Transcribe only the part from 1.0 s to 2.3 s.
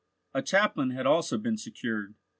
also been secured.